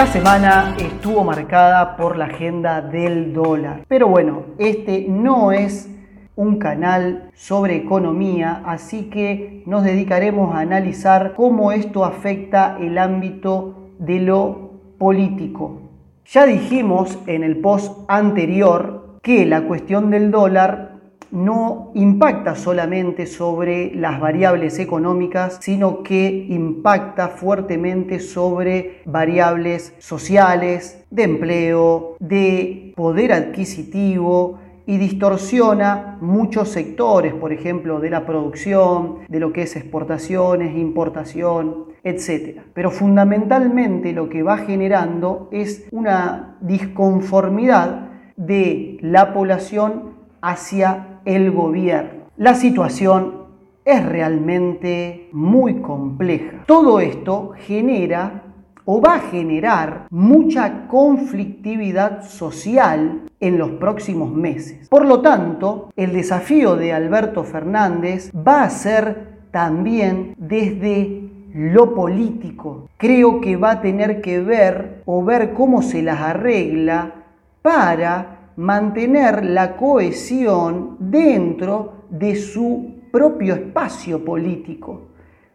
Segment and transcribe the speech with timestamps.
[0.00, 3.84] La semana estuvo marcada por la agenda del dólar.
[3.86, 5.90] Pero bueno, este no es
[6.36, 13.90] un canal sobre economía, así que nos dedicaremos a analizar cómo esto afecta el ámbito
[13.98, 15.82] de lo político.
[16.24, 20.89] Ya dijimos en el post anterior que la cuestión del dólar
[21.32, 31.22] no impacta solamente sobre las variables económicas, sino que impacta fuertemente sobre variables sociales, de
[31.22, 39.52] empleo, de poder adquisitivo y distorsiona muchos sectores, por ejemplo, de la producción, de lo
[39.52, 42.60] que es exportaciones, importación, etc.
[42.74, 52.24] Pero fundamentalmente lo que va generando es una disconformidad de la población hacia el gobierno.
[52.36, 53.40] La situación
[53.84, 56.64] es realmente muy compleja.
[56.66, 58.44] Todo esto genera
[58.84, 64.88] o va a generar mucha conflictividad social en los próximos meses.
[64.88, 72.88] Por lo tanto, el desafío de Alberto Fernández va a ser también desde lo político.
[72.96, 77.14] Creo que va a tener que ver o ver cómo se las arregla
[77.62, 85.08] para mantener la cohesión dentro de su propio espacio político,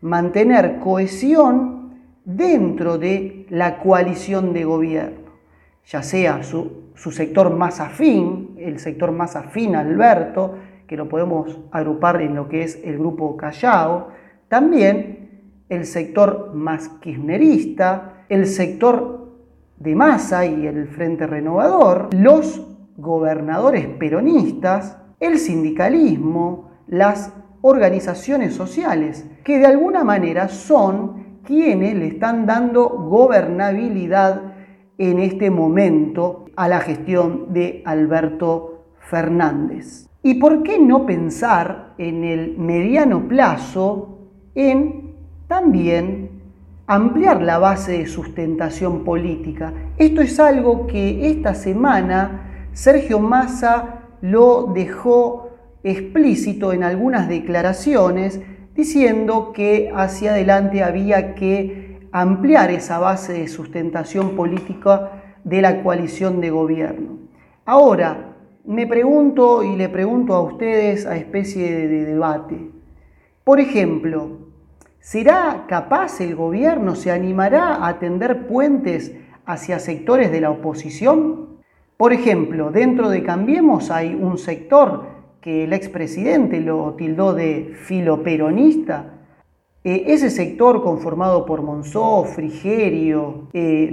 [0.00, 1.82] mantener cohesión
[2.24, 5.32] dentro de la coalición de gobierno,
[5.86, 10.54] ya sea su, sector más afín, el sector más afín Alberto,
[10.86, 14.08] que lo podemos agrupar en lo que es el grupo Callao,
[14.48, 15.22] también
[15.68, 19.32] el sector más kirchnerista, el sector
[19.78, 29.58] de Massa y el Frente Renovador, los gobernadores peronistas, el sindicalismo, las organizaciones sociales, que
[29.58, 34.52] de alguna manera son quienes le están dando gobernabilidad
[34.98, 40.08] en este momento a la gestión de Alberto Fernández.
[40.22, 44.18] ¿Y por qué no pensar en el mediano plazo
[44.54, 45.16] en
[45.48, 46.30] también
[46.86, 49.72] ampliar la base de sustentación política?
[49.96, 55.50] Esto es algo que esta semana Sergio Massa lo dejó
[55.82, 58.40] explícito en algunas declaraciones
[58.74, 66.40] diciendo que hacia adelante había que ampliar esa base de sustentación política de la coalición
[66.40, 67.18] de gobierno.
[67.66, 72.70] Ahora, me pregunto y le pregunto a ustedes a especie de debate.
[73.44, 74.38] Por ejemplo,
[75.00, 79.12] ¿será capaz el gobierno, se animará a tender puentes
[79.44, 81.51] hacia sectores de la oposición?
[82.02, 85.04] Por ejemplo, dentro de Cambiemos hay un sector
[85.40, 89.20] que el expresidente lo tildó de filoperonista.
[89.84, 93.88] Eh, ese sector conformado por Monzó, Frigerio, eh,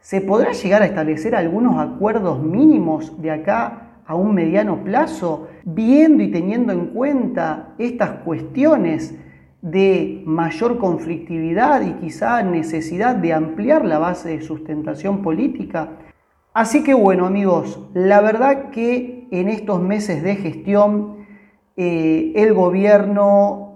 [0.00, 6.22] ¿se podrá llegar a establecer algunos acuerdos mínimos de acá a un mediano plazo, viendo
[6.22, 9.14] y teniendo en cuenta estas cuestiones
[9.60, 15.98] de mayor conflictividad y quizá necesidad de ampliar la base de sustentación política?
[16.54, 21.26] Así que bueno amigos, la verdad que en estos meses de gestión
[21.76, 23.72] eh, el gobierno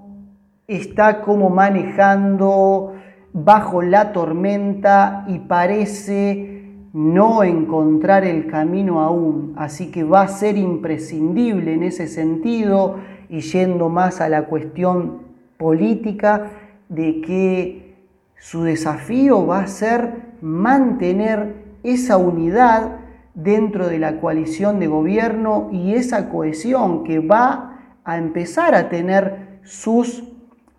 [0.69, 2.93] está como manejando
[3.33, 6.63] bajo la tormenta y parece
[6.93, 9.55] no encontrar el camino aún.
[9.57, 15.23] Así que va a ser imprescindible en ese sentido y yendo más a la cuestión
[15.57, 16.53] política
[16.89, 17.97] de que
[18.37, 22.99] su desafío va a ser mantener esa unidad
[23.35, 29.61] dentro de la coalición de gobierno y esa cohesión que va a empezar a tener
[29.63, 30.25] sus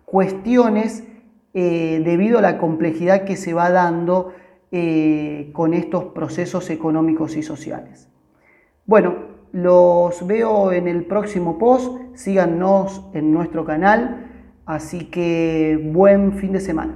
[0.04, 1.04] cuestiones
[1.54, 4.32] eh, debido a la complejidad que se va dando
[4.72, 8.08] eh, con estos procesos económicos y sociales.
[8.86, 9.14] Bueno,
[9.52, 14.26] los veo en el próximo post, síganos en nuestro canal,
[14.66, 16.94] así que buen fin de semana.